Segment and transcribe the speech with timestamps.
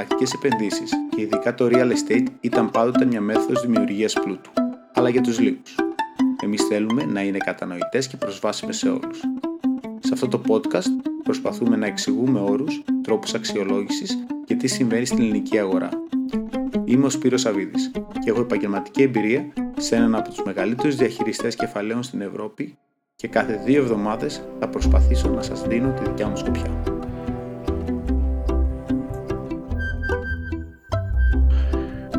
[0.00, 4.50] εναλλακτικές επενδύσεις και ειδικά το real estate ήταν πάντοτε μια μέθοδος δημιουργίας πλούτου,
[4.94, 5.74] αλλά για τους λίγους.
[6.42, 9.20] Εμείς θέλουμε να είναι κατανοητές και προσβάσιμες σε όλους.
[9.98, 10.90] Σε αυτό το podcast
[11.22, 15.88] προσπαθούμε να εξηγούμε όρους, τρόπους αξιολόγησης και τι συμβαίνει στην ελληνική αγορά.
[16.84, 17.90] Είμαι ο Σπύρος Σαββίδης
[18.24, 22.78] και έχω επαγγελματική εμπειρία σε έναν από τους μεγαλύτερους διαχειριστές κεφαλαίων στην Ευρώπη
[23.14, 26.99] και κάθε δύο εβδομάδες θα προσπαθήσω να σας δίνω τη δικιά μου σκοπιά.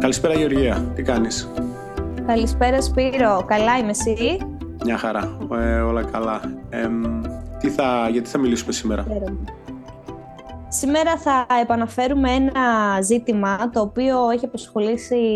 [0.01, 1.49] Καλησπέρα Γεωργία, τι κάνεις;
[2.25, 4.37] Καλησπέρα Σπύρο, καλά είμαι εσύ;
[4.83, 6.41] Μια χαρά, ε, όλα καλά.
[6.69, 6.87] Ε,
[7.59, 9.05] τι θα, γιατί θα μιλήσουμε σήμερα;
[10.67, 15.31] Σήμερα θα επαναφέρουμε ένα ζήτημα το οποίο έχει απασχολήσει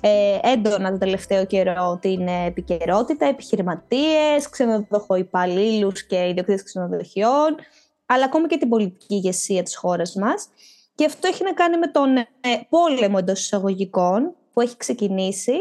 [0.00, 7.56] ε, έντονα το τελευταίο καιρό την επικαιρότητα, επιχειρηματίες, ξενοδοχοϊπαλλήλου και ιδιοκτήτες ξενοδοχειών,
[8.06, 10.48] αλλά ακόμη και την πολιτική ηγεσία της χώρας μας.
[10.98, 12.26] Και αυτό έχει να κάνει με τον ε,
[12.68, 15.52] πόλεμο εντός εισαγωγικών που έχει ξεκινήσει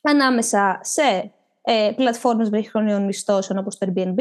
[0.00, 4.18] ανάμεσα σε ε, πλατφόρμες βραχυχρονίων μισθώσεων όπως το Airbnb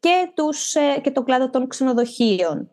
[0.00, 2.70] και, τους, ε, και το κλάδο των ξενοδοχείων.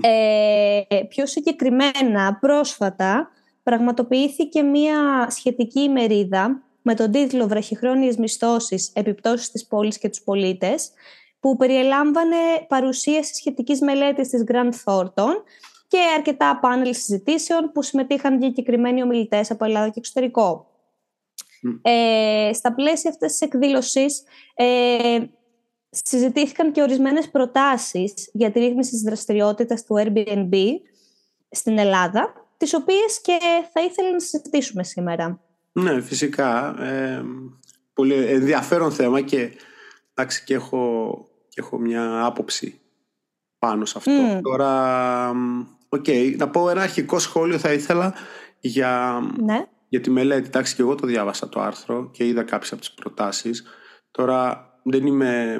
[0.00, 3.30] Ε, πιο συγκεκριμένα, πρόσφατα,
[3.62, 10.90] πραγματοποιήθηκε μία σχετική ημερίδα με τον τίτλο «Βραχυχρόνιες μισθώσεις, επιπτώσεις της πόλης και τους πολίτες»,
[11.40, 12.36] που περιελάμβανε
[12.68, 15.34] παρουσίαση σχετικής μελέτης της Grant Thornton
[15.90, 20.66] και αρκετά πάνελ συζητήσεων που συμμετείχαν διακεκριμένοι ομιλητές από Ελλάδα και εξωτερικό.
[21.82, 24.22] Ε, στα πλαίσια αυτής της εκδήλωσης
[24.54, 25.18] ε,
[25.90, 30.54] συζητήθηκαν και ορισμένες προτάσεις για τη ρύθμιση της δραστηριότητας του Airbnb
[31.50, 33.38] στην Ελλάδα, τις οποίες και
[33.72, 35.40] θα ήθελα να συζητήσουμε σήμερα.
[35.72, 36.82] Ναι, φυσικά.
[36.82, 37.24] Ε,
[37.92, 39.52] πολύ ενδιαφέρον θέμα και,
[40.14, 41.14] εντάξει, και, έχω,
[41.48, 42.80] και έχω μια άποψη
[43.58, 44.40] πάνω σε αυτό.
[44.42, 45.32] Τώρα,
[45.90, 48.14] ok, okay, να πω ένα αρχικό σχόλιο θα ήθελα
[48.60, 49.66] για, ναι.
[49.88, 50.46] για τη μελέτη.
[50.46, 53.64] Εντάξει, και εγώ το διάβασα το άρθρο και είδα κάποιες από τις προτάσεις.
[54.10, 55.58] Τώρα, δεν είμαι,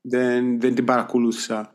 [0.00, 1.72] δεν, δεν την παρακολούθησα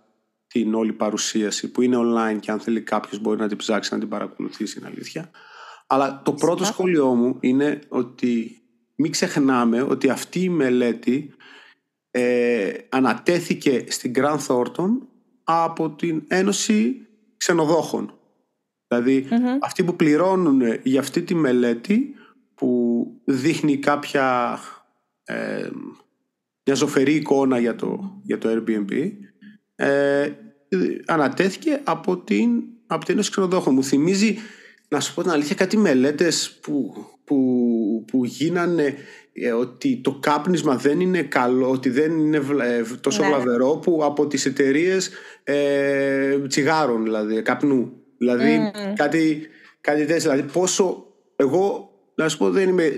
[0.48, 4.00] την όλη παρουσίαση που είναι online και αν θέλει κάποιος μπορεί να την ψάξει να
[4.00, 5.32] την παρακολουθήσει είναι αλήθεια.
[5.88, 8.62] Αλλά το πρώτο σχόλιο μου είναι ότι
[8.96, 11.34] μην ξεχνάμε ότι αυτή η μελέτη
[12.12, 14.90] ε, ανατέθηκε στην Grand Thornton
[15.44, 17.08] από την Ένωση
[17.44, 18.14] Ξενοδόχων.
[18.88, 19.28] Δηλαδή
[19.62, 22.16] αυτοί που πληρώνουν για αυτή τη μελέτη
[22.56, 24.60] που δείχνει κάποια
[25.24, 25.70] ε,
[26.66, 29.12] μια ζωφερή εικόνα για το, για το Airbnb
[29.76, 30.32] ε,
[31.06, 33.74] ανατέθηκε από την, από την Ένωση Ξενοδόχων.
[33.74, 34.38] Μου θυμίζει,
[34.94, 36.94] να σου πω την αλήθεια, κάτι μελέτες που,
[37.24, 37.38] που,
[38.08, 38.96] που γίνανε
[39.34, 43.28] ε, ότι το κάπνισμα δεν είναι καλό, ότι δεν είναι ε, τόσο ναι.
[43.28, 45.10] βλαβερό που από τις εταιρείες
[45.44, 47.92] ε, τσιγάρων, δηλαδή, καπνού.
[48.18, 48.94] Δηλαδή, mm.
[48.96, 49.48] κάτι,
[49.82, 50.32] κάτι τέτοιο.
[50.32, 51.06] Δηλαδή, πόσο
[51.36, 52.92] εγώ, να σου πω, δεν είμαι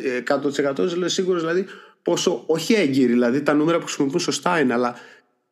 [0.67, 1.65] 100% σίγουρος, δηλαδή,
[2.01, 4.95] πόσο, όχι έγκυροι, δηλαδή τα νούμερα που χρησιμοποιούν σωστά είναι, αλλά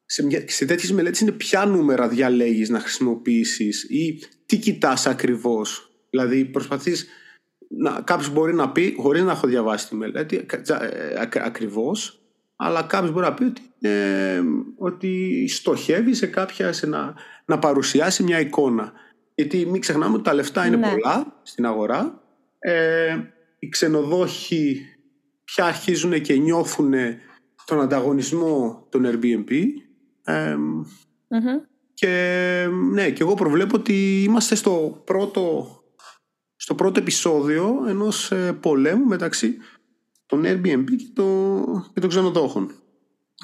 [0.05, 5.92] σε, μια, σε τέτοιες μελέτες είναι ποια νούμερα διαλέγεις να χρησιμοποιήσεις ή τι κοιτάς ακριβώς.
[6.13, 7.07] Δηλαδή προσπαθείς,
[7.67, 12.21] να, κάποιος μπορεί να πει, χωρίς να έχω διαβάσει τη μελέτη ε, ακριβώς,
[12.55, 14.41] αλλά κάποιος μπορεί να πει ότι, ε,
[14.77, 17.13] ότι στοχεύει σε κάποια, σε να,
[17.45, 18.93] να παρουσιάσει μια εικόνα.
[19.35, 20.89] Γιατί μην ξεχνάμε ότι τα λεφτά είναι ναι.
[20.89, 22.21] πολλά στην αγορά.
[22.59, 23.17] Ε,
[23.59, 24.85] οι ξενοδόχοι
[25.43, 26.93] πια αρχίζουν και νιώθουν
[27.65, 29.51] τον ανταγωνισμό των Airbnb
[31.93, 35.67] και ναι, και εγώ προβλέπω ότι είμαστε στο πρώτο,
[36.63, 39.57] στο πρώτο επεισόδιο ενός ε, πολέμου μεταξύ
[40.25, 42.71] των Airbnb και, το, και των ξενοδόχων.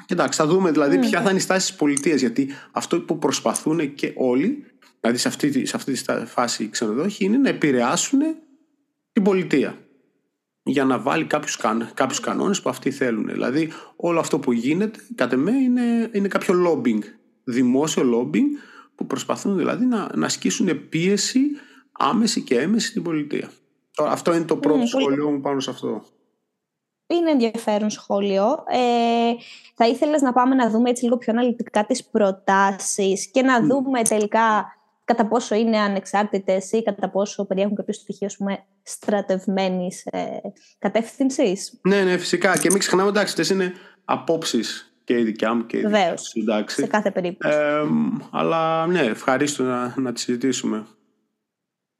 [0.06, 1.00] εντάξει, θα δούμε δηλαδή mm.
[1.00, 4.64] ποια θα είναι η στάση της πολιτείας γιατί αυτό που προσπαθούν και όλοι,
[5.00, 8.20] δηλαδή σε αυτή, σε αυτή τη φάση οι ξενοδόχοι, είναι να επηρεάσουν
[9.12, 9.78] την πολιτεία
[10.62, 11.58] για να βάλει κάποιους,
[11.94, 13.26] κάποιους κανόνες που αυτοί θέλουν.
[13.26, 17.02] Δηλαδή όλο αυτό που γίνεται, κατά με, είναι, είναι κάποιο lobbying,
[17.44, 18.48] δημόσιο lobbying,
[18.94, 21.40] που προσπαθούν δηλαδή να, να ασκήσουν πίεση
[22.00, 23.50] άμεση και έμεση στην πολιτεία.
[23.94, 26.04] Τώρα, αυτό είναι το πρώτο σχόλιο μου πάνω σε αυτό.
[27.06, 28.44] Είναι ενδιαφέρον σχόλιο.
[28.66, 29.32] Ε,
[29.74, 34.02] θα ήθελες να πάμε να δούμε έτσι λίγο πιο αναλυτικά τις προτάσεις και να δούμε
[34.02, 34.74] τελικά
[35.04, 40.40] κατά πόσο είναι ανεξάρτητες ή κατά πόσο περιέχουν κάποιο στοιχείο πούμε, στρατευμένης ε,
[40.78, 41.80] κατεύθυνσης.
[41.82, 42.58] Ναι, ναι, φυσικά.
[42.58, 43.72] Και μην ξεχνάμε, εντάξει, αυτές είναι
[44.04, 47.56] απόψεις και η δικιά μου και η δικιά σε κάθε περίπτωση.
[47.56, 47.82] Ε,
[48.30, 50.86] αλλά ναι, ευχαρίστω να, να τη συζητήσουμε.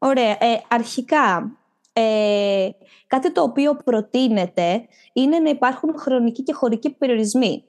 [0.02, 0.36] Ωραία.
[0.40, 1.58] Ε, αρχικά,
[1.92, 2.68] ε,
[3.06, 7.64] κάτι το οποίο προτείνεται είναι να υπάρχουν χρονικοί και χωρικοί περιορισμοί.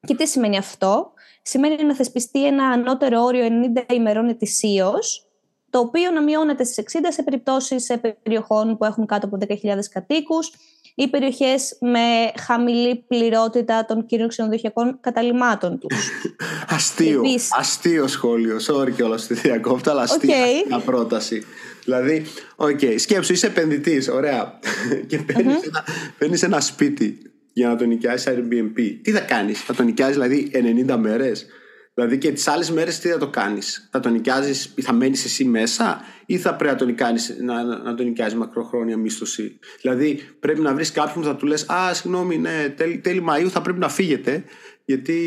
[0.00, 1.12] Και τι σημαίνει αυτό;
[1.46, 3.48] Σημαίνει να θεσπιστεί ένα ανώτερο όριο
[3.88, 5.26] 90 ημερών ετησίως,
[5.74, 9.54] το οποίο να μειώνεται στις 60 σε περιπτώσεις σε περιοχών που έχουν κάτω από 10.000
[9.90, 10.52] κατοίκους
[10.94, 16.10] ή περιοχές με χαμηλή πληρότητα των κύριων ξενοδοχειακών καταλυμάτων τους.
[16.76, 17.22] αστείο,
[17.58, 20.34] αστείο σχόλιο, sorry κιόλας που διακόπτω, αλλά αστείο
[20.70, 20.82] okay.
[20.84, 21.44] πρόταση.
[21.84, 22.24] Δηλαδή,
[22.56, 24.58] ok, okay, σκέψου, είσαι επενδυτής, ωραία,
[25.08, 26.18] και παίρνεις mm-hmm.
[26.18, 27.18] ένα, ένα σπίτι
[27.52, 28.98] για να το νοικιάσεις Airbnb.
[29.02, 30.50] Τι θα κάνεις, θα το νοικιάσεις δηλαδή
[30.88, 31.46] 90 μέρες;
[31.94, 35.24] Δηλαδή και τις άλλες μέρες τι θα το κάνεις, Θα το νοικιάζεις ή θα μένεις
[35.24, 40.20] εσύ μέσα, ή θα πρέπει να το νοικιάζει, να, να το νοικιάζει μακροχρόνια μίσθωση; Δηλαδή
[40.40, 43.60] πρέπει να βρεις κάποιον που θα του λες: Α, συγγνώμη, ναι, τέλη, τέλη Μαΐου θα
[43.60, 44.44] πρέπει να φύγετε,
[44.84, 45.18] γιατί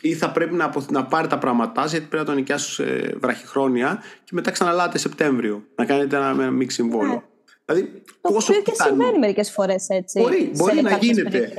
[0.00, 4.02] ή θα πρέπει να, να πάρει τα πράγματά γιατί πρέπει να το νοικιάσει ε, βραχυχρόνια
[4.24, 5.64] και μετά ξαναλάτε Σεπτέμβριο.
[5.74, 7.33] Να κάνετε ένα, ένα μίξ συμβόλο.
[7.72, 7.74] Ναι.
[7.74, 10.20] Δηλαδή, το πόσο οποίο και συμβαίνει μερικές φορές έτσι.
[10.20, 11.52] Μπορεί, μπορεί να γίνεται.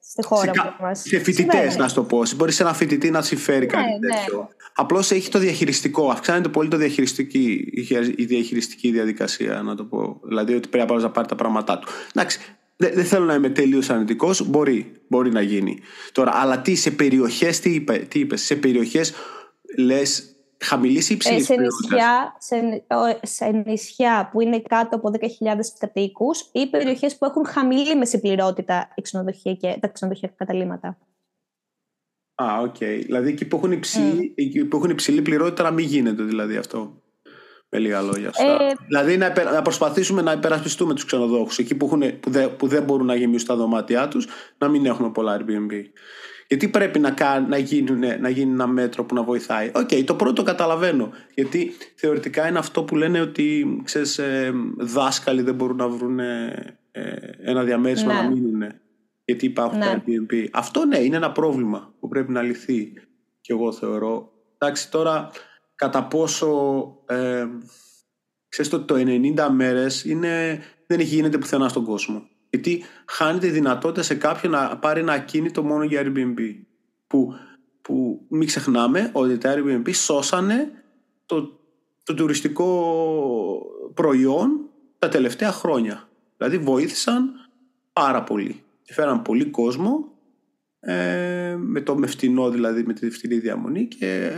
[0.00, 1.00] Στη χώρα σε, μας.
[1.00, 2.22] σε φοιτητές, να σου το πω.
[2.36, 4.14] Μπορείς σε ένα φοιτητή να συμφέρει ναι, κάτι ναι.
[4.14, 4.48] τέτοιο.
[4.74, 6.08] Απλώς έχει το διαχειριστικό.
[6.08, 7.72] Αυξάνεται πολύ το διαχειριστική,
[8.16, 10.20] η διαχειριστική διαδικασία, να το πω.
[10.22, 11.88] Δηλαδή ότι πρέπει να πάρει τα πράγματά του.
[12.14, 12.38] Εντάξει,
[12.76, 14.48] δεν, δεν θέλω να είμαι τελείως αρνητικός.
[14.48, 15.78] Μπορεί, μπορεί να γίνει.
[16.12, 19.12] Τώρα, αλλά τι σε περιοχές, τι είπε, τι είπες, σε περιοχές
[19.76, 20.31] λες
[20.62, 22.84] χαμηλή ή υψηλή ε, σε, νησιά, σε,
[23.22, 25.26] σε νησιά που είναι κάτω από 10.000
[25.78, 28.88] κατοίκους ή περιοχές που έχουν χαμηλή μέση πληρότητα
[29.58, 30.98] και τα ξενοδοχειακά καταλύματα.
[32.34, 32.74] Α, ok.
[32.80, 33.00] Okay.
[33.04, 34.68] Δηλαδή εκεί που έχουν, υψηλή, μμ.
[34.68, 37.02] που έχουν υψηλή πληρότητα να μην γίνεται δηλαδή αυτό.
[37.74, 38.30] Με λίγα λόγια.
[38.34, 42.66] Ε, δηλαδή να, να προσπαθήσουμε να υπερασπιστούμε τους ξενοδόχους εκεί που, έχουν, που, δεν, που
[42.66, 44.26] δεν μπορούν να γεμίσουν τα δωμάτια τους,
[44.58, 45.72] να μην έχουμε πολλά Airbnb.
[46.52, 47.14] Γιατί πρέπει να,
[47.48, 49.70] να, γίνουν, να γίνει ένα μέτρο που να βοηθάει.
[49.74, 51.10] Ok, okay, το πρώτο καταλαβαίνω.
[51.34, 56.74] Γιατί θεωρητικά είναι αυτό που λένε ότι ξέρεις, ε, δάσκαλοι δεν μπορούν να βρουν ε,
[57.42, 58.34] ένα διαμέρισμα να ναι.
[58.34, 58.62] μείνουν.
[59.24, 59.84] Γιατί υπάρχουν ναι.
[59.84, 60.46] τα Airbnb.
[60.52, 62.92] Αυτό ναι, είναι ένα πρόβλημα που πρέπει να λυθεί.
[63.40, 64.32] Και εγώ θεωρώ.
[64.58, 65.30] Εντάξει, τώρα
[65.74, 66.48] κατά πόσο.
[67.06, 67.46] Ε,
[68.48, 72.28] ξέρεις το 90 μέρες είναι, δεν έχει γίνεται πουθενά στον κόσμο.
[72.52, 76.38] Γιατί χάνεται η δυνατότητα σε κάποιον να πάρει ένα ακίνητο μόνο για Airbnb.
[77.06, 77.34] Που,
[77.82, 80.70] που μην ξεχνάμε ότι τα Airbnb σώσανε
[81.26, 81.58] το,
[82.02, 82.66] το τουριστικό
[83.94, 84.60] προϊόν
[84.98, 86.08] τα τελευταία χρόνια.
[86.36, 87.32] Δηλαδή βοήθησαν
[87.92, 88.62] πάρα πολύ.
[88.82, 90.12] Φέραν πολύ κόσμο
[90.80, 94.30] ε, με το με φτηνό δηλαδή με τη φτηνή διαμονή και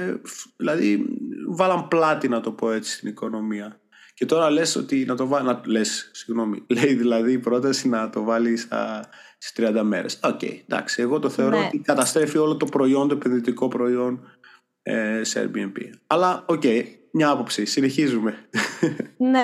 [0.56, 1.06] δηλαδή
[1.48, 3.80] βάλαν πλάτη να το πω έτσι στην οικονομία.
[4.14, 5.58] Και τώρα λες ότι να το βάλει.
[5.64, 6.66] Λες, συγγνώμη.
[6.80, 8.68] Λέει δηλαδή η πρόταση να το βάλεις
[9.38, 10.20] στις 30 μέρες.
[10.22, 11.02] Ok, okay, εντάξει.
[11.02, 11.64] Εγώ το θεωρώ ναι.
[11.64, 14.20] ότι καταστρέφει όλο το προϊόν, το επενδυτικό προϊόν
[14.82, 15.78] ε, σε Airbnb.
[16.06, 16.82] Αλλά ok, okay,
[17.16, 17.64] μια άποψη.
[17.64, 18.34] Συνεχίζουμε.
[19.16, 19.42] Ναι,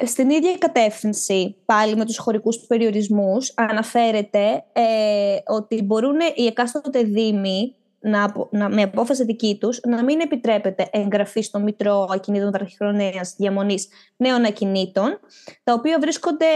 [0.00, 7.02] ε, στην ίδια κατεύθυνση πάλι με τους χωρικούς περιορισμούς αναφέρεται ε, ότι μπορούν οι εκάστοτε
[7.02, 13.20] δήμοι να, να, με απόφαση δική τους να μην επιτρέπεται εγγραφή στο Μητρώο Ακινήτων Βραχυχρόνιας
[13.36, 15.20] Διαμονής Νέων Ακινήτων,
[15.64, 16.46] τα οποία βρίσκονται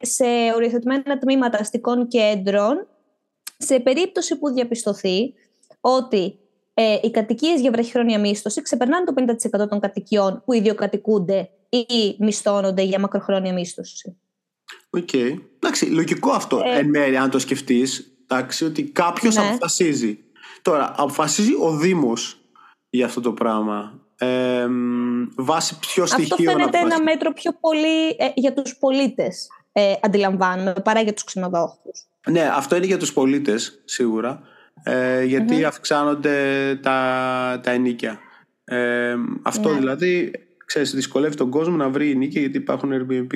[0.00, 0.24] σε
[0.54, 2.86] οριοθετημένα τμήματα αστικών κέντρων,
[3.56, 5.34] σε περίπτωση που διαπιστωθεί
[5.80, 6.38] ότι
[6.74, 9.14] ε, οι κατοικίες για βραχυχρόνια μίσθωση ξεπερνάνε το
[9.62, 14.16] 50% των κατοικιών που ιδιοκατοικούνται ή μισθώνονται για μακροχρόνια μίσθωση.
[14.90, 15.08] Ok.
[15.12, 15.34] Okay.
[15.56, 18.04] Εντάξει, λογικό αυτό ε, εν μέρει, αν το σκεφτείς.
[18.64, 19.42] Ότι κάποιος ναι.
[19.42, 20.18] αποφασίζει
[20.62, 22.40] Τώρα, αποφασίζει ο Δήμος
[22.90, 24.00] για αυτό το πράγμα.
[24.18, 24.66] Ε,
[25.36, 30.74] βάσει ποιο στοιχείο Αυτό φαίνεται ένα μέτρο πιο πολύ ε, για τους πολίτες, ε, αντιλαμβάνομαι,
[30.84, 32.06] παρά για τους ξενοδόχους.
[32.30, 34.42] Ναι, αυτό είναι για τους πολίτες, σίγουρα,
[34.82, 36.34] ε, γιατί αυξάνονται
[36.82, 38.18] τα, τα ενίκια.
[38.64, 39.78] Ε, αυτό ναι.
[39.78, 40.32] δηλαδή,
[40.66, 43.34] ξέρεις, δυσκολεύει τον κόσμο να βρει ενίκια γιατί υπάρχουν Airbnb.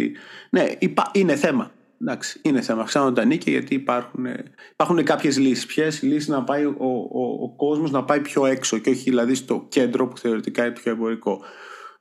[0.50, 0.66] Ναι,
[1.12, 1.70] είναι θέμα.
[2.00, 2.82] Εντάξει, είναι θέμα.
[2.82, 4.26] Αυξάνονται τα νίκια γιατί υπάρχουν,
[4.72, 5.66] υπάρχουν κάποιες λύσεις.
[5.66, 9.34] Ποιες λύσεις να πάει ο, ο, ο κόσμος να πάει πιο έξω και όχι δηλαδή
[9.34, 11.40] στο κέντρο που θεωρητικά είναι πιο εμπορικό.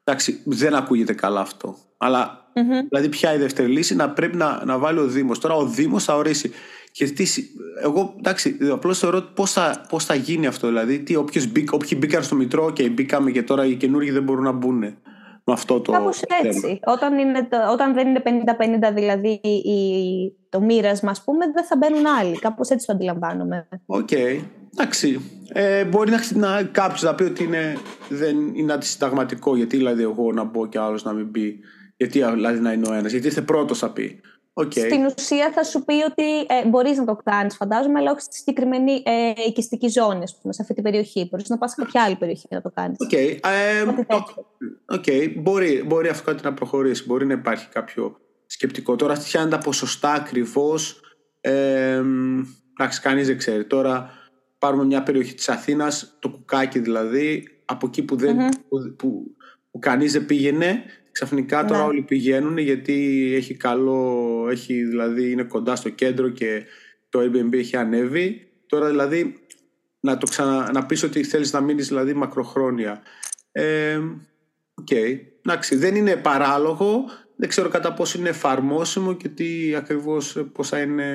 [0.04, 1.78] Εντάξει, δεν ακούγεται καλά αυτό.
[1.98, 2.86] Αλλά mm-hmm.
[2.90, 5.40] δηλαδή, ποια η δεύτερη λύση; Να πρέπει να, να βάλει ο Δήμος.
[5.40, 6.52] Τώρα ο Δήμος θα ορίσει.
[6.92, 7.26] Και τι,
[7.82, 10.68] εγώ εντάξει, απλώς θεωρώ πώς θα, πώς θα γίνει αυτό.
[10.68, 14.24] Δηλαδή, τι, όποιος μπήκ, όποιοι μπήκαν στο Μητρώο και μπήκαμε και τώρα οι καινούργοι δεν
[14.24, 14.98] μπορούν να μπουν
[15.44, 16.80] με αυτό το Κάπως έτσι.
[16.84, 18.22] Όταν, είναι όταν δεν είναι
[18.90, 19.42] 50-50 δηλαδή
[20.50, 22.40] το μοίρασμα, ας πούμε, δεν θα μπαίνουν άλλοι.
[22.40, 23.68] Κάπως έτσι το αντιλαμβάνομαι.
[23.86, 24.08] Ok.
[24.12, 24.40] Okay.
[24.74, 25.22] Εντάξει.
[25.48, 27.78] Ε, μπορεί να, να κάποιος να πει ότι είναι,
[28.10, 29.56] δεν είναι αντισυνταγματικό.
[29.56, 31.60] Γιατί δηλαδή εγώ να μπω και άλλος να μην μπει.
[31.98, 33.12] Γιατί δηλαδή να είναι ο ένας.
[33.12, 34.22] Γιατί είστε πρώτος θα πει.
[34.56, 34.80] Okay.
[34.80, 38.36] Στην ουσία θα σου πει ότι ε, μπορείς να το κάνεις, φαντάζομαι, αλλά όχι στη
[38.36, 41.28] συγκεκριμένη ε, οικιστική ζώνη, πούμε, σε αυτή την περιοχή.
[41.32, 42.98] Μπορείς να πας σε κάποια άλλη περιοχή να το κάνεις.
[43.10, 43.38] Okay.
[43.44, 43.86] Ε,
[44.96, 45.34] okay.
[45.36, 47.04] Μπορεί, μπορεί αυτό κάτι να προχωρήσει.
[47.06, 48.96] Μπορεί να υπάρχει κάποιο σκεπτικό.
[48.96, 51.02] Τώρα, ποια είναι τα ποσοστά ακριβώς.
[51.42, 52.02] Ε,
[52.80, 53.66] εντάξει, κανείς δεν ξέρει.
[53.66, 54.10] Τώρα,
[54.60, 58.58] πάρουμε μια περιοχή της Αθήνας, το Κουκάκι δηλαδή, από εκεί που, δεν, mm-hmm.
[58.70, 59.36] που, που,
[59.72, 60.84] που κανείς δεν πήγαινε
[61.14, 61.88] Ξαφνικά τώρα ναι.
[61.88, 66.64] όλοι πηγαίνουν γιατί έχει καλό, έχει, δηλαδή είναι κοντά στο κέντρο και
[67.10, 68.48] το Airbnb έχει ανέβει.
[68.68, 69.36] Τώρα δηλαδή
[70.00, 73.02] να, το ξανα, να πεις ότι θέλεις να μείνεις δηλαδή μακροχρόνια.
[73.52, 73.98] Ε,
[74.74, 74.88] Ok.
[74.92, 75.20] Okay.
[75.46, 77.06] Εντάξει, δεν είναι παράλογο.
[77.36, 81.06] Δεν ξέρω κατά πόσο είναι εφαρμόσιμο και τι ακριβώς, πώς θα είναι,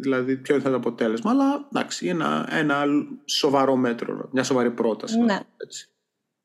[0.00, 1.30] δηλαδή ποιο θα είναι το αποτέλεσμα.
[1.30, 2.84] Αλλά εντάξει, ένα, ένα
[3.24, 5.18] σοβαρό μέτρο, μια σοβαρή πρόταση.
[5.18, 5.40] Ναι.
[5.56, 5.88] Έτσι.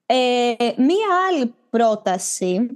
[0.05, 2.69] Ε, μία άλλη πρόταση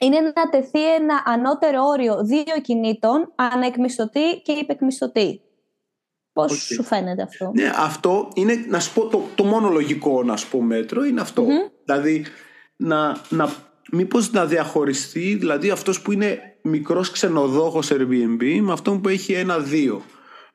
[0.00, 5.40] είναι να τεθεί ένα ανώτερο όριο δύο κινήτων αναεκμισθωτή και υπεκμισθωτή.
[6.32, 10.36] Πώς σου φαίνεται αυτό; Ναι, αυτό είναι, να σου πω, το, το μόνο λογικό να
[10.36, 11.24] σου πω μέτρο είναι
[11.84, 12.24] Δηλαδή,
[12.76, 13.48] να, να,
[13.92, 20.02] μήπως να διαχωριστεί, δηλαδή αυτός που είναι μικρός ξενοδόχος Airbnb με αυτόν που έχει ένα-δύο,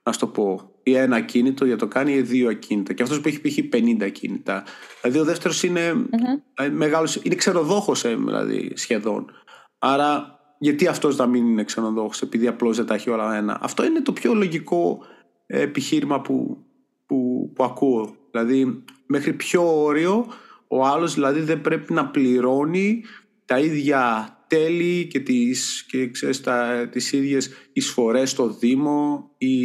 [0.03, 0.74] να σου το πω.
[0.87, 2.93] Ή ένα ακίνητο για το κάνει ή δύο ακίνητα.
[2.93, 3.57] Και αυτός που έχει π.χ.
[3.71, 4.63] 50 ακίνητα.
[5.01, 6.69] Δηλαδή ο δεύτερος είναι mm-hmm.
[6.71, 9.31] μεγάλος, είναι ξενοδόχος ε, δηλαδή σχεδόν.
[9.79, 13.59] Άρα γιατί αυτός να μην είναι ξενοδόχος επειδή απλώς δεν τα έχει όλα ένα.
[13.61, 14.99] Αυτό είναι το πιο λογικό
[15.45, 16.65] επιχείρημα που,
[17.05, 18.15] που, που ακούω.
[18.31, 20.25] Δηλαδή μέχρι ποιο όριο
[20.67, 23.03] ο άλλος δηλαδή δεν πρέπει να πληρώνει
[23.45, 29.55] τα ίδια τέλη και τις, και ξέρεις, τα, τις ίδιες εισφορές στο Δήμο ή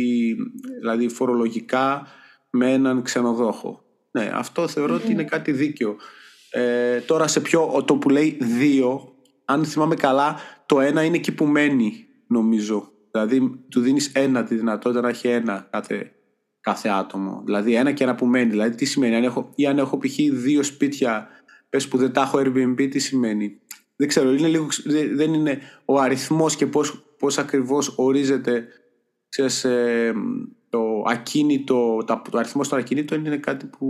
[0.79, 2.07] δηλαδή φορολογικά
[2.51, 3.85] με έναν ξενοδόχο.
[4.11, 5.97] Ναι, αυτό θεωρώ ότι είναι κάτι δίκαιο.
[6.51, 11.33] Ε, τώρα σε ποιο, το που λέει δύο, αν θυμάμαι καλά, το ένα είναι εκεί
[11.33, 12.93] που μένει νομίζω.
[13.11, 16.13] Δηλαδή του δίνεις ένα τη δυνατότητα να έχει ένα κάθε,
[16.61, 17.43] κάθε άτομο.
[17.45, 18.51] Δηλαδή ένα και ένα που μένει.
[18.51, 20.17] Δηλαδή τι σημαίνει, αν έχω, ή αν έχω π.χ.
[20.33, 21.29] δύο σπίτια,
[21.69, 23.61] πες που δεν τα έχω Airbnb, τι σημαίνει;
[24.01, 24.67] Δεν ξέρω, είναι λίγο,
[25.15, 28.67] δεν είναι ο αριθμός και πώς, πώς ακριβώς ορίζεται
[29.29, 30.13] ξέρεις, ε,
[30.71, 33.87] το ακίνητο, το αριθμός των ακίνητων είναι κάτι που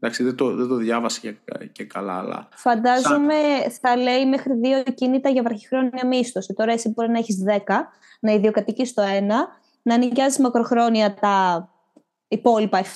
[0.00, 1.34] εντάξει, δεν, το, δεν το διάβασα και,
[1.72, 2.18] και καλά.
[2.18, 3.34] Αλλά Φαντάζομαι
[3.80, 6.54] θα λέει μέχρι δύο ακίνητα για βραχυχρόνια μίσθωση.
[6.54, 7.58] Τώρα εσύ μπορεί να έχεις 10,
[8.20, 9.48] να ιδιοκατοικείς το ένα,
[9.82, 11.68] να νοικιάζεις μακροχρόνια τα
[12.28, 12.86] υπόλοιπα 7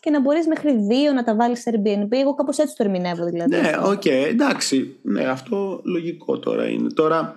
[0.00, 2.08] και να μπορείς μέχρι δύο να τα βάλεις σε Airbnb.
[2.10, 3.56] Εγώ κάπως έτσι το ερμηνεύω δηλαδή.
[3.56, 4.96] Ναι, ok, okay, εντάξει.
[5.02, 6.92] Ναι, αυτό λογικό τώρα είναι.
[6.92, 7.36] Τώρα,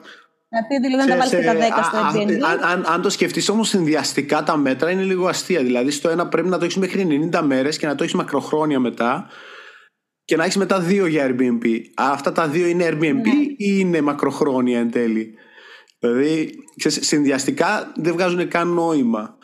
[0.54, 3.50] να δηλαδή να τα βάλεις και τα 10 στο Airbnb; Αν, αν, αν το σκεφτείς
[3.50, 5.64] όμως συνδυαστικά τα μέτρα είναι λίγο αστεία.
[5.64, 8.80] Δηλαδή στο ένα πρέπει να το έχεις μέχρι 90 μέρες και να το έχεις μακροχρόνια
[8.80, 9.30] μετά
[10.26, 11.80] και να έχεις μετά δύο για Airbnb.
[11.96, 13.32] Αυτά τα δύο είναι Airbnb ναι.
[13.58, 15.34] ή είναι μακροχρόνια εν τέλει;
[16.00, 16.50] Δηλαδή
[16.86, 19.38] συνδυαστικά δεν βγάζουν καν νόημα.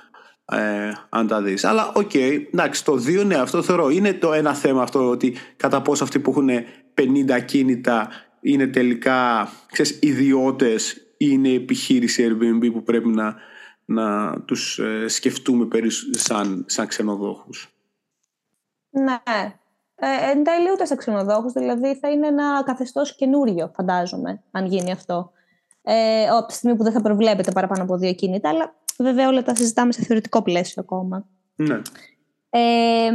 [0.52, 4.34] Ε, αν τα δεις αλλά ok, okay, εντάξει το δύο ναι αυτό θεωρώ είναι το
[4.34, 6.50] ένα θέμα αυτό ότι κατά πόσο αυτοί που έχουν
[6.96, 8.10] 50 ακίνητα
[8.42, 13.36] είναι τελικά ξέρεις, ιδιώτες ή είναι επιχείρηση Airbnb που πρέπει να,
[13.86, 17.72] να τους ε, σκεφτούμε περισσότερο σαν, σαν ξενοδόχους.
[18.90, 19.22] Ναι.
[19.96, 24.92] Ε, εν τέλει ούτε σαν ξενοδόχους, δηλαδή θα είναι ένα καθεστώς καινούριο, φαντάζομαι, αν γίνει
[24.92, 25.32] αυτό.
[25.82, 29.44] Ε, από τη στιγμή που δεν θα προβλέπετε παραπάνω από δύο κίνητα, αλλά βέβαια όλα
[29.44, 31.26] τα συζητάμε σε θεωρητικό πλαίσιο ακόμα.
[31.56, 31.82] Ναι.
[32.50, 33.10] Ε,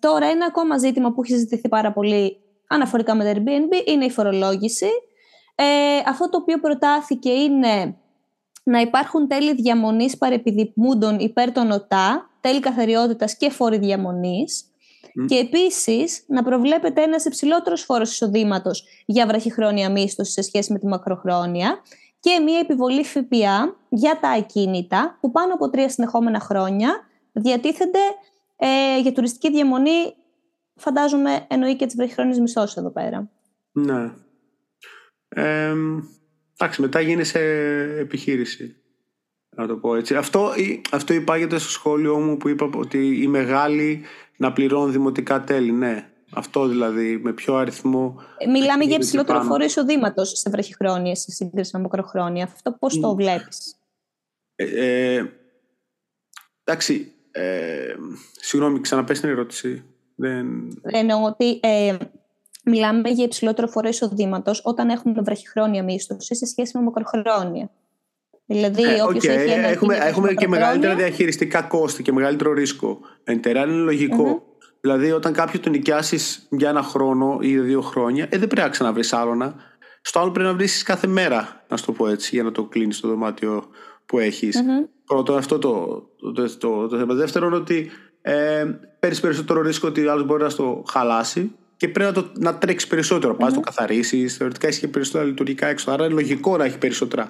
[0.00, 4.10] τώρα, ένα ακόμα ζήτημα που έχει συζητηθεί πάρα πολύ αναφορικά με το Airbnb είναι η
[4.10, 4.88] φορολόγηση.
[5.54, 5.64] Ε,
[6.06, 7.96] αυτό το οποίο προτάθηκε είναι
[8.62, 14.64] να υπάρχουν τέλη διαμονής παρεπιδημούντων υπέρ των ΟΤΑ, τέλη καθαριότητας και φόροι διαμονής
[15.26, 20.86] και επίσης να προβλέπεται ένας υψηλότερος φόρος εισοδήματος για βραχυχρόνια μίσθωση σε σχέση με τη
[20.86, 21.82] μακροχρόνια
[22.24, 27.98] και μια επιβολή ΦΠΑ για τα ακίνητα που πάνω από τρία συνεχόμενα χρόνια διατίθενται
[28.56, 30.14] ε, για τουριστική διαμονή
[30.74, 33.30] φαντάζομαι εννοεί και τις βραχυχρόνιες μισθώσεις εδώ πέρα.
[33.72, 34.12] Ναι.
[35.28, 35.74] Ε,
[36.58, 37.38] εντάξει, μετά γίνει σε
[37.98, 38.76] επιχείρηση.
[39.56, 40.14] Να το πω έτσι.
[40.14, 40.52] Αυτό,
[40.92, 44.02] αυτό υπάγεται στο σχόλιο μου που είπα ότι οι μεγάλοι
[44.36, 45.72] να πληρώνουν δημοτικά τέλη.
[45.72, 46.08] Ναι.
[46.32, 48.22] Αυτό δηλαδή, με ποιο αριθμό.
[48.38, 52.44] Ε, μιλάμε για υψηλότερο φόρο εισοδήματος σε βραχυχρόνιε σε σύγκριση με μακροχρόνια.
[52.44, 53.76] Αυτό πώς το βλέπεις;
[54.56, 54.64] Ε,
[55.14, 55.32] ε,
[56.64, 57.12] εντάξει.
[57.30, 57.94] Ε,
[58.32, 59.84] συγγνώμη, ξαναπες την ερώτηση.
[60.14, 60.46] Δεν...
[60.82, 61.96] Εννοώ ότι ε,
[62.64, 67.70] μιλάμε για υψηλότερο φορό εισοδήματος όταν έχουμε βραχυχρόνια μίσθωσης σε σχέση με μακροχρόνια.
[68.46, 69.28] Δηλαδή, ε, okay.
[69.28, 72.98] έχει ένα έχουμε, έχουμε και μεγαλύτερα διαχειριστικά κόστη και μεγαλύτερο ρίσκο.
[73.24, 74.38] Εν τερά είναι λογικό.
[74.38, 74.53] Mm-hmm.
[74.84, 78.68] Δηλαδή, όταν κάποιο το νοικιάσεις για ένα χρόνο ή δύο χρόνια, ε, δεν πρέπει να
[78.68, 79.54] ξαναβρεις άλλονα.
[80.00, 82.64] Στο άλλο πρέπει να βρει κάθε μέρα, να σου το πω έτσι, για να το
[82.64, 83.64] κλείνεις το δωμάτιο
[84.06, 84.56] που έχεις.
[84.56, 84.88] Mm-hmm.
[85.04, 86.02] Πρώτον, αυτό το,
[86.34, 87.14] το, το, το, θέμα.
[87.14, 87.90] Δεύτερον, ότι
[88.22, 88.64] ε,
[89.00, 92.88] παίρνεις περισσότερο ρίσκο ότι άλλος μπορεί να το χαλάσει και πρέπει να, το, να τρέξεις
[92.88, 93.32] περισσότερο.
[93.34, 93.38] Mm-hmm.
[93.38, 94.36] Πα το καθαρίσεις.
[94.36, 95.92] Θεωρητικά έχει περισσότερα λειτουργικά έξοδα.
[95.92, 97.28] Άρα είναι λογικό να έχει περισσότερα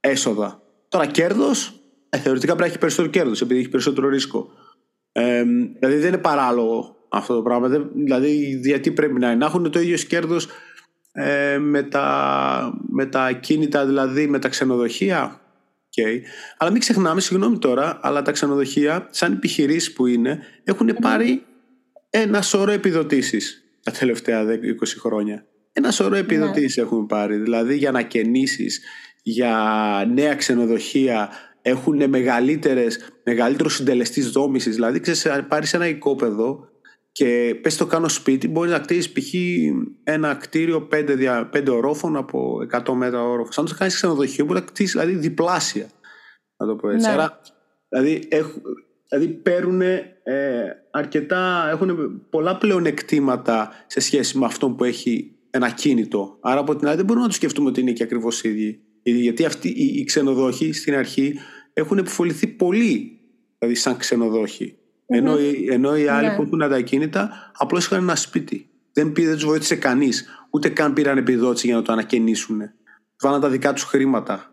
[0.00, 0.62] έσοδα.
[0.88, 4.50] Τώρα κέρδος, ε, θεωρητικά πρέπει να έχει περισσότερο κέρδος επειδή έχει περισσότερο ρίσκο.
[5.18, 5.42] Ε,
[5.78, 7.68] δηλαδή δεν είναι παράλογο αυτό το πράγμα.
[7.94, 10.48] Δηλαδή γιατί πρέπει να, είναι, να έχουν το ίδιο κέρδος
[11.12, 15.40] ε, με, τα, με τα κίνητα, δηλαδή με τα ξενοδοχεία.
[15.96, 16.20] Okay.
[16.56, 21.42] Αλλά μην ξεχνάμε, συγγνώμη τώρα, αλλά τα ξενοδοχεία, σαν επιχειρήσεις που είναι, έχουν πάρει
[22.10, 24.48] ένα σώρο επιδοτήσεις τα τελευταία 20
[24.98, 25.46] χρόνια.
[25.72, 26.18] Ένα σώρο ναι.
[26.18, 27.36] επιδοτήσει έχουν πάρει.
[27.36, 28.80] Δηλαδή για να καινήσεις,
[29.22, 29.54] για
[30.14, 31.30] νέα ξενοδοχεία,
[31.66, 34.74] έχουν μεγαλύτερες, μεγαλύτερος συντελεστής δόμησης.
[34.74, 36.68] Δηλαδή, ξέρεις, πάρεις ένα οικόπεδο
[37.12, 39.34] και πες το κάνω σπίτι, μπορείς να κτίσεις π.χ.
[40.04, 43.50] ένα κτίριο 5, δια, 5 ορόφων από 100 μέτρα όροφο.
[43.56, 45.86] Αν το κάνεις ξενοδοχείο, μπορείς να κτίσεις δηλαδή διπλάσια.
[46.56, 47.06] Να το πω έτσι.
[47.06, 47.12] Ναι.
[47.12, 47.40] Άρα,
[47.88, 48.62] δηλαδή, έχουν,
[49.08, 50.04] δηλαδή παίρνουν ε,
[50.90, 56.38] αρκετά, έχουν πολλά πλεονεκτήματα σε σχέση με αυτό που έχει ένα κίνητο.
[56.40, 58.80] Άρα από την άλλη δεν μπορούμε να το σκεφτούμε ότι είναι και ακριβώς ίδιοι.
[59.02, 61.38] Γιατί αυτοί οι ξενοδόχοι στην αρχή
[61.78, 63.20] έχουν επιφοληθεί πολύ,
[63.58, 64.78] δηλαδή σαν ξενοδόχοι.
[65.06, 65.36] Ενώ,
[65.70, 66.34] ενώ οι άλλοι ναι.
[66.36, 68.68] που έχουν τα ακίνητα απλώς είχαν ένα σπίτι.
[68.92, 70.26] Δεν, πήγε, δεν τους βοήθησε κανείς.
[70.50, 72.60] Ούτε καν πήραν επιδότηση για να το ανακαινήσουν.
[73.20, 74.52] Βάλαν τα δικά τους χρήματα.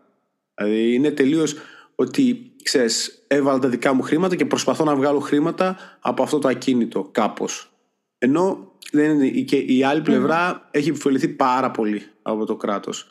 [0.54, 1.56] Δηλαδή είναι τελείως
[1.94, 6.48] ότι ξέρεις, έβαλα τα δικά μου χρήματα και προσπαθώ να βγάλω χρήματα από αυτό το
[6.48, 7.72] ακίνητο κάπως.
[8.18, 13.06] Ενώ δεν είναι, και η άλλη πλευρά έχει επιφοληθεί πάρα πολύ από το κράτος.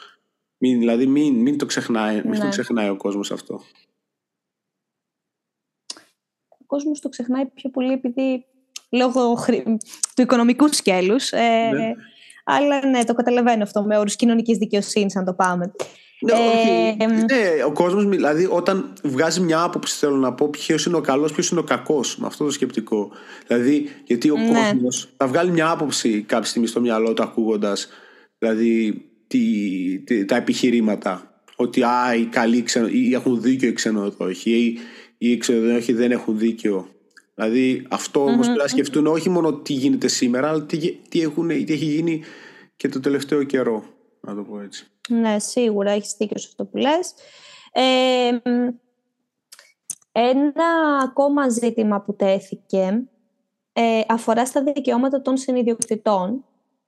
[0.58, 2.50] Δηλαδή μην, μην, το ξεχνάει, μην το ναι.
[2.50, 3.62] ξεχνάει ο κόσμος αυτό
[6.74, 8.46] κόσμος το ξεχνάει πιο πολύ επειδή
[8.90, 9.34] λόγω
[10.16, 11.32] του οικονομικού σκέλους.
[11.32, 11.94] Ε, ναι.
[12.46, 15.72] Αλλά ναι, το καταλαβαίνω αυτό με όρους κοινωνικής δικαιοσύνης, αν το πάμε.
[16.20, 16.34] Ναι,
[17.00, 21.02] ε, ναι, ο κόσμος, δηλαδή, όταν βγάζει μια άποψη, θέλω να πω ποιος είναι ο
[21.02, 23.12] καλός, ποιος είναι ο κακός, με αυτό το σκεπτικό.
[23.48, 24.46] Δηλαδή, γιατί ο ναι.
[24.48, 27.88] κόσμος θα βγάλει μια άποψη κάποια στιγμή στο μυαλό του, ακούγοντας
[28.38, 31.28] δηλαδή, τι, τα επιχειρήματα.
[31.56, 34.78] Ότι α, οι καλοί ξενο, ή έχουν δίκιο οι ξενοδόχοι, ή
[35.18, 35.40] ή
[35.78, 36.88] όχι δεν έχουν δίκιο.
[37.36, 38.28] Δηλαδή αυτό mm-hmm.
[38.28, 41.86] όμως πρέπει να σκεφτούν όχι μόνο τι γίνεται σήμερα αλλά τι, τι, έχουν, τι έχει
[41.86, 42.22] γίνει
[42.76, 43.84] και το τελευταίο καιρό
[44.22, 44.88] να το πω έτσι.
[45.10, 47.14] Ναι σίγουρα έχεις δίκιο σε αυτό που λες.
[47.72, 48.38] Ε,
[50.12, 53.04] ένα ακόμα ζήτημα που τέθηκε
[53.74, 56.46] ε, αφορά στα δικαιώματα των συνειδιοκτητών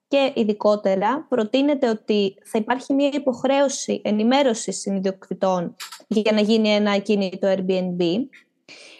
[0.07, 5.75] και ειδικότερα προτείνεται ότι θα υπάρχει μια υποχρέωση ενημέρωσης συνειδιοκτητών
[6.07, 8.01] για να γίνει ένα ακίνητο Airbnb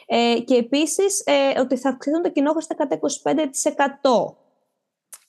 [0.06, 4.36] ε, και επίσης ε, ότι θα αυξηθούν τα κοινόχρηστα κατά 25%.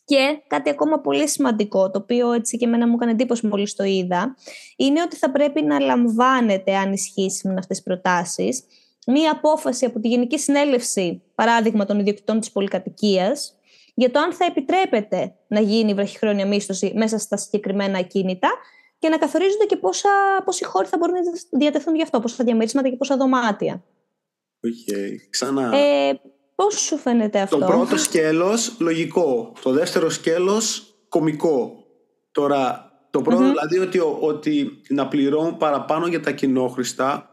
[0.04, 3.84] Και κάτι ακόμα πολύ σημαντικό, το οποίο έτσι και εμένα μου έκανε εντύπωση μόλις το
[3.84, 4.36] είδα,
[4.76, 8.64] είναι ότι θα πρέπει να λαμβάνεται, αν ισχύσουν αυτές τις προτάσεις,
[9.06, 13.56] μία απόφαση από τη Γενική Συνέλευση, παράδειγμα των ιδιοκτητών της πολυκατοικίας,
[13.94, 18.48] για το αν θα επιτρέπεται να γίνει βραχυχρόνια μίσθωση μέσα στα συγκεκριμένα ακίνητα
[18.98, 20.08] και να καθορίζονται και πόσα,
[20.44, 23.84] πόσοι χώροι θα μπορούν να διατεθούν γι' αυτό, πόσα διαμερίσματα και πόσα δωμάτια.
[24.66, 25.10] Okay.
[25.30, 25.76] Ξανά.
[25.76, 26.20] Ε,
[26.54, 31.84] πώς σου φαίνεται αυτό; Το πρώτο σκέλος λογικό, το δεύτερο σκέλος κομικό.
[32.32, 37.30] Τώρα, το πρωτο δηλαδή ότι, ότι να πληρώνουν παραπάνω για τα κοινόχρηστα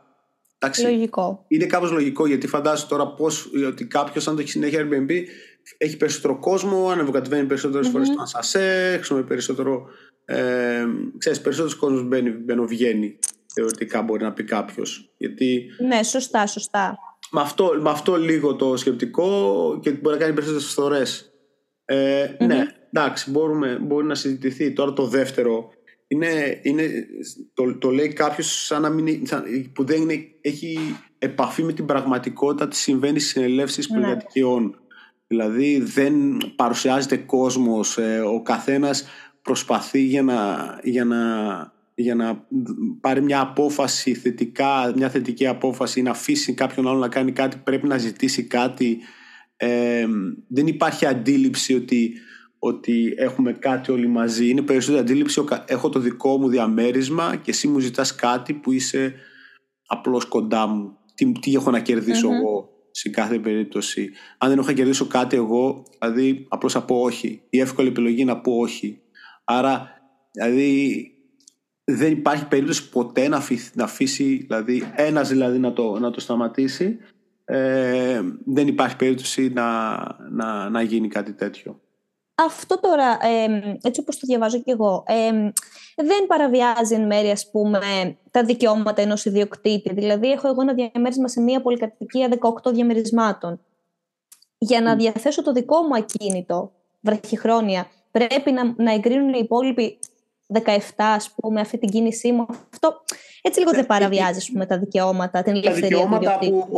[0.63, 1.45] Εντάξει, λογικό.
[1.47, 5.12] Είναι κάπως λογικό γιατί φαντάζομαι τώρα πώς, ότι κάποιος αν το έχει συνέχεια Airbnb
[5.78, 7.91] έχει περισσότερο κόσμο, ανεβοκατεβαίνει περισσότερες mm-hmm.
[7.91, 9.88] φορές το ασασέ, χρησιμοποιεί περισσότερο
[10.26, 10.86] ε,
[11.17, 13.19] ξέρεις, περισσότερος κόσμος μπαίνει, μπαίνει, βγαίνει
[13.54, 15.13] θεωρητικά μπορεί να πει κάποιος.
[15.17, 15.65] Γιατί...
[15.88, 16.97] Ναι, σωστά, σωστά.
[17.32, 21.34] Με αυτό, με αυτό λίγο το σκεπτικό και μπορεί να κάνει περισσότερες φθορές.
[21.86, 22.45] Ε, mm-hmm.
[22.45, 24.73] Ναι, εντάξει, μπορούμε, μπορεί να συζητηθεί.
[24.73, 25.69] Τώρα το δεύτερο
[26.08, 26.89] είναι, είναι
[27.54, 29.28] το, το λέει κάποιος σαν να μην
[29.73, 30.78] που δεν είναι, έχει
[31.17, 33.99] επαφή με την πραγματικότητα τι συμβαίνει στις συνελεύσεις ναι.
[33.99, 34.78] πολυκατοικιών.
[35.34, 39.08] Δηλαδή δεν παρουσιάζεται κόσμος, ε, ο καθένας
[39.41, 41.17] προσπαθεί για να, για να,
[41.96, 42.46] για να
[43.02, 47.88] πάρει μια απόφαση θετικά, μια θετική απόφαση να αφήσει κάποιον άλλο να κάνει κάτι, πρέπει
[47.88, 48.98] να ζητήσει κάτι.
[49.56, 50.06] Ε,
[50.48, 52.13] δεν υπάρχει αντίληψη ότι,
[52.60, 54.50] ότι έχουμε κάτι όλοι μαζί.
[54.50, 59.13] Είναι περισσότερη αντίληψη, έχω το δικό μου διαμέρισμα και εσύ μου ζητάς κάτι που είσαι
[59.86, 60.98] απλώς κοντά μου.
[61.15, 64.12] Τι, τι έχω να κερδισω εγώ σε κάθε περίπτωση.
[64.38, 67.42] Αν δεν έχω να κερδίσω κάτι εγώ, δηλαδή απλώς να πω όχι.
[67.50, 69.02] Η εύκολη επιλογή είναι να πω όχι.
[69.44, 69.90] Άρα,
[70.32, 71.08] δηλαδή,
[71.84, 76.20] δεν υπάρχει περίπτωση ποτέ να αφήσει, να αφήσει δηλαδή, ένας δηλαδή να το, να το
[76.20, 76.98] σταματήσει.
[77.46, 79.98] Ε, δεν υπάρχει περίπτωση να,
[80.32, 81.82] να, να γίνει κάτι τέτοιο.
[82.36, 83.17] Αυτό τώρα,
[83.82, 85.04] έτσι όπως το διαβάζω και εγώ,
[85.96, 87.80] δεν παραβιάζει εν μέρει, ας πούμε,
[88.32, 89.93] τα δικαιώματα ενός ιδιοκτήτη.
[89.93, 92.30] Δηλαδή, έχω εγώ ένα διαμέρισμα σε μια πολυκατοικία
[92.63, 93.60] 18 διαμερισμάτων.
[94.58, 100.00] Για να διαθέσω το δικό μου ακίνητο βραχυχρόνια, πρέπει να, να εγκρίνουν οι υπόλοιποι
[100.63, 102.46] 17, ας πούμε, αυτή την κίνησή μου.
[102.74, 103.04] Αυτό
[103.41, 106.69] έτσι λίγο δεν παραβιάζει, πούμε, τα δικαιώματα, την ελευθερία τα δικαιώματα που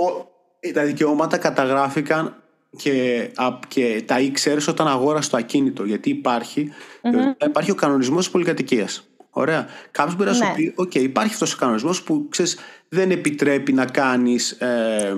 [0.73, 2.43] Τα δικαιώματα καταγράφηκαν
[2.77, 3.29] και,
[3.67, 5.83] και τα ήξερες όταν αγόρασες το ακίνητο.
[5.83, 7.45] Γιατί υπάρχει, mm-hmm.
[7.47, 9.09] υπάρχει ο κανονισμός της πολυκατοικίας.
[9.29, 9.67] Ωραία.
[9.91, 10.53] Κάποιος μπορεί να σου ναι.
[10.55, 12.57] πει: OK, υπάρχει αυτός ο κανονισμός που ξέρεις,
[12.89, 15.15] δεν επιτρέπει να κάνεις ε,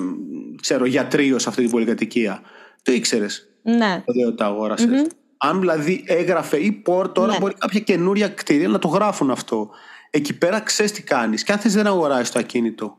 [0.85, 2.41] γιατρείο σε αυτή την πολυκατοικία.
[2.81, 3.49] Το ήξερες.
[3.61, 4.03] Ναι.
[4.05, 7.37] Το το αγορασε Αν δηλαδή έγραφε ή πόρ, τώρα ναι.
[7.39, 9.69] μπορεί κάποια καινούρια κτίρια να το γράφουν αυτό.
[10.09, 11.43] Εκεί πέρα ξέρεις τι κάνεις.
[11.43, 12.97] Και αν θες δεν αγοράζει το ακίνητο.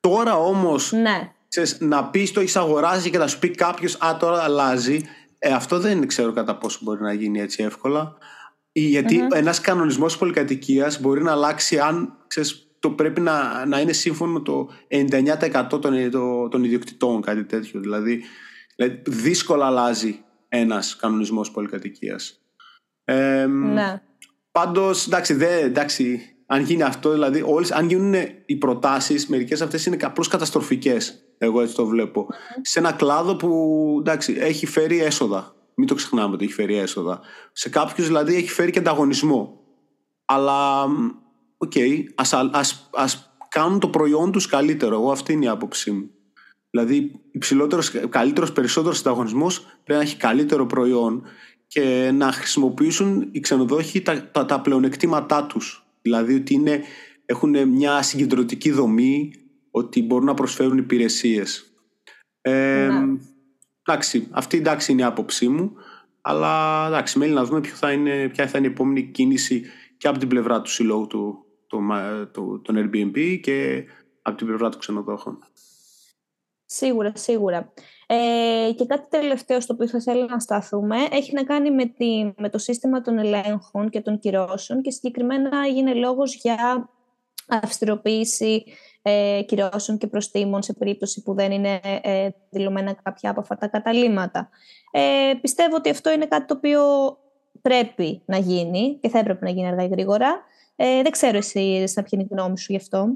[0.00, 0.92] Τώρα όμως.
[0.92, 1.32] Ναι.
[1.78, 5.00] Να πεις το έχεις αγοράσει και να σου πει κάποιος, Α, τώρα αλλάζει.
[5.38, 8.16] Ε, αυτό δεν ξέρω κατά πόσο μπορεί να γίνει έτσι εύκολα.
[8.72, 9.36] Γιατί mm-hmm.
[9.36, 14.70] ένας κανονισμός πολυκατοικίας μπορεί να αλλάξει αν ξέρεις, το πρέπει να, να είναι σύμφωνο το
[14.88, 16.10] 99% των,
[16.50, 17.80] των ιδιοκτητών, κάτι τέτοιο.
[17.80, 18.22] Δηλαδή,
[18.76, 22.40] δηλαδή δύσκολα αλλάζει ένας κανονισμός πολυκατοικίας.
[23.04, 24.02] Ε, ναι.
[24.52, 28.14] Πάντως, εντάξει, εντάξει, αν γίνει αυτό, δηλαδή, όλες, αν γίνουν
[28.46, 31.27] οι προτάσεις, μερικές αυτές είναι απλώς καταστροφικές.
[31.38, 32.26] Εγώ έτσι το βλέπω.
[32.62, 35.54] Σε ένα κλάδο που εντάξει, έχει φέρει έσοδα.
[35.74, 37.20] Μην το ξεχνάμε ότι έχει φέρει έσοδα.
[37.52, 39.60] Σε κάποιους δηλαδή έχει φέρει και ανταγωνισμό.
[40.24, 40.82] Αλλά,
[41.56, 44.94] ok, okay, ας, ας, ας κάνουν το προϊόν τους καλύτερο.
[44.94, 46.10] Εγώ αυτή είναι η άποψή μου.
[46.70, 51.22] Δηλαδή, υψηλότερος, καλύτερος, περισσότερος ανταγωνισμός πρέπει να έχει καλύτερο προϊόν
[51.66, 55.86] και να χρησιμοποιήσουν οι ξενοδόχοι τα, τα, τα πλεονεκτήματά τους.
[56.02, 56.82] Δηλαδή ότι είναι,
[57.26, 59.32] έχουν μια συγκεντρωτική δομή,
[59.78, 61.72] ότι μπορούν να προσφέρουν υπηρεσίες.
[62.40, 63.18] Ε, ναι.
[63.82, 65.72] Εντάξει, αυτή εντάξει είναι η άποψή μου.
[66.20, 69.64] Αλλά εντάξει, μένει να δούμε ποιο θα είναι, ποια θα είναι η επόμενη κίνηση
[69.96, 71.78] και από την πλευρά του συλλόγου του, το,
[72.32, 73.84] το, των Airbnb και
[74.22, 75.38] από την πλευρά του ξενοδόχων.
[76.66, 77.72] Σίγουρα, σίγουρα.
[78.06, 82.32] Ε, και κάτι τελευταίο στο οποίο θα ήθελα να σταθούμε έχει να κάνει με, τη,
[82.36, 86.88] με το σύστημα των ελέγχων και των κυρώσεων και συγκεκριμένα έγινε λόγος για
[87.46, 88.64] αυστηροποίηση
[89.02, 93.68] ε, κυρώσεων και προστήμων σε περίπτωση που δεν είναι ε, δηλωμένα κάποια από αυτά τα
[93.68, 94.48] καταλήμματα.
[94.90, 96.82] Ε, πιστεύω ότι αυτό είναι κάτι το οποίο
[97.62, 100.40] πρέπει να γίνει και θα έπρεπε να γίνει αργά ή γρήγορα.
[100.76, 103.08] Ε, δεν ξέρω εσύ να ποια είναι η γνώμη σου γι' αυτό.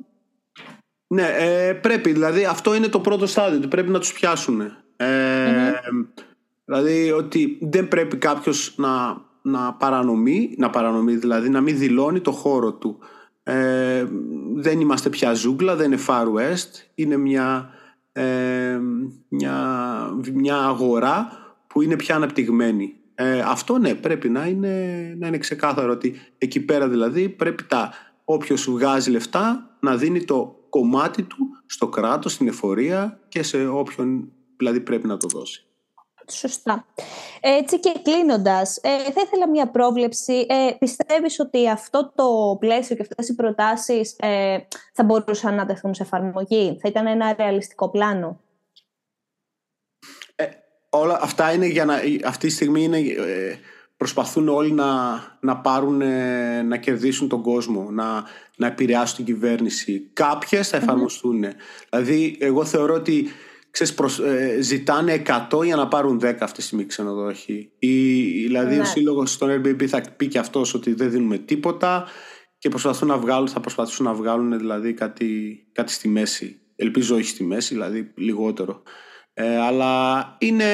[1.07, 2.12] Ναι, ε, πρέπει.
[2.12, 3.68] Δηλαδή αυτό είναι το πρώτο στάδιο.
[3.68, 4.61] Πρέπει να τους πιάσουν.
[4.97, 5.73] Ε,
[6.64, 12.33] Δηλαδή ότι δεν πρέπει κάποιος να, να παρανομεί, να παρανομεί δηλαδή να μην δηλώνει το
[12.33, 12.99] χώρο του.
[13.42, 14.07] Ε,
[14.55, 16.70] δεν είμαστε πια ζούγκλα, δεν είναι Far West.
[16.94, 17.70] Είναι μια,
[18.12, 18.78] ε,
[19.28, 19.57] μια,
[20.33, 21.28] μια αγορά
[21.66, 22.96] που είναι πια αναπτυγμένη.
[23.14, 27.92] Ε, αυτό ναι, πρέπει να είναι, να είναι ξεκάθαρο ότι εκεί πέρα δηλαδή πρέπει τα,
[28.24, 34.33] όποιος βγάζει λεφτά να δίνει το κομμάτι του στο κράτος, στην εφορία και σε όποιον
[34.57, 35.66] δηλαδή πρέπει να το δώσει.
[36.30, 36.87] Σωστά.
[37.40, 40.46] Έτσι και κλείνοντας, ε, θα ήθελα μια πρόβλεψη.
[40.48, 44.58] Ε, πιστεύεις ότι αυτό το πλαίσιο και αυτές οι προτάσεις ε,
[44.92, 48.40] θα μπορούσαν να τεθούν σε εφαρμογή, θα ήταν ένα ρεαλιστικό πλάνο;
[50.35, 50.48] Ε,
[50.90, 53.58] όλα αυτά είναι για να, αυτή τη στιγμή είναι, ε,
[53.96, 56.02] προσπαθούν όλοι να, να πάρουν,
[56.66, 58.24] να κερδίσουν τον κόσμο, να,
[58.56, 60.11] να επηρεάσουν την κυβέρνηση.
[60.12, 61.44] Κάποιες θα εφαρμοστούν.
[61.90, 63.28] Δηλαδή, εγώ θεωρώ ότι
[63.72, 67.72] ξέρεις, προς, ε, ζητάνε 100 για να πάρουν 10 αυτή τη στιγμή ξενοδοχοί.
[67.78, 68.80] Ή, δηλαδή ναι.
[68.80, 72.06] ο σύλλογος στον Airbnb θα πει και αυτός ότι δεν δίνουμε τίποτα
[72.58, 76.61] και προσπαθούν να βγάλουν, θα προσπαθήσουν να βγάλουν δηλαδή κάτι, κάτι στη μέση.
[76.76, 78.82] Ελπίζω όχι στη μέση, δηλαδή λιγότερο.
[79.35, 80.64] Ε, αλλά είναι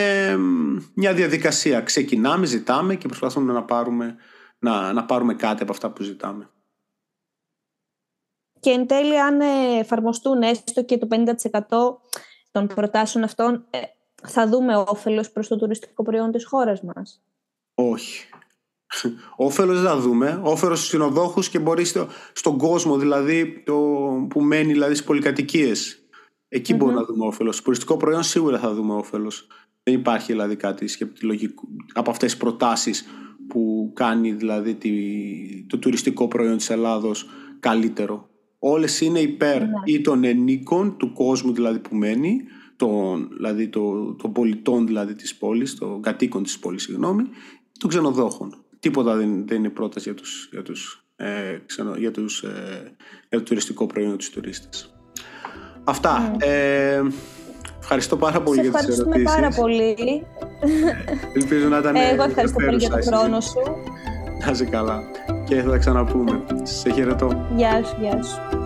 [0.94, 1.80] μια διαδικασία.
[1.80, 4.16] Ξεκινάμε, ζητάμε και προσπαθούμε να πάρουμε,
[4.58, 6.50] να, να πάρουμε κάτι από αυτά που ζητάμε.
[8.61, 9.40] Και εν τέλει αν
[9.80, 11.16] εφαρμοστούν έστω και το 50%
[12.50, 13.78] των προτάσεων αυτών ε,
[14.22, 17.22] θα δούμε όφελος προς το τουριστικό προϊόν της χώρας μας.
[17.74, 18.28] Όχι.
[19.37, 20.40] Όφελος δεν θα δούμε.
[20.42, 23.76] Όφελος στους συνοδόχους και μπορεί στο, στον κόσμο δηλαδή το,
[24.30, 26.02] που μένει δηλαδή στις πολυκατοικίες.
[26.48, 26.76] Εκεί mm-hmm.
[26.76, 27.54] μπορούμε να δούμε όφελος.
[27.54, 29.46] Στο τουριστικό προϊόν σίγουρα θα δούμε όφελος.
[29.82, 30.87] Δεν υπάρχει δηλαδή κάτι
[31.20, 33.06] λογικό από αυτές τις προτάσεις
[33.48, 34.92] που κάνει δηλαδή τη,
[35.66, 37.28] το τουριστικό προϊόν της Ελλάδος
[37.61, 38.28] καλύτερο
[38.59, 39.68] όλες είναι υπέρ ναι.
[39.85, 42.40] ή των ενίκων του κόσμου δηλαδή που μένει
[42.77, 47.23] των, δηλαδή το, των πολιτών δηλαδή της πόλης, των κατοίκων της πόλης συγγνώμη,
[47.79, 48.55] των ξενοδόχων.
[48.81, 52.94] Τίποτα δεν, δεν είναι πρόταση για, τους, για, τους, ε, ξενο, για, τους, ε,
[53.29, 54.94] για το τουριστικό προϊόν τους τουρίστες.
[55.85, 56.37] Αυτά.
[56.38, 56.47] Ναι.
[56.47, 57.03] Ε,
[57.79, 59.05] ευχαριστώ πάρα πολύ για τις ερωτήσεις.
[59.05, 60.27] Ευχαριστούμε πάρα πολύ.
[61.35, 63.61] Ελπίζω να ήταν Εγώ ευχαριστώ πολύ για τον χρόνο σου.
[64.44, 65.01] Να είσαι καλά.
[65.48, 66.42] Και θα τα ξαναπούμε.
[66.62, 67.46] Σε χαιρετώ.
[67.56, 68.58] Γεια σου, γεια σου.